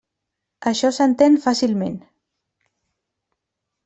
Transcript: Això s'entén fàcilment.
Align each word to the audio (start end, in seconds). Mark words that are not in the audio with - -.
Això 0.69 0.89
s'entén 0.95 1.37
fàcilment. 1.43 1.99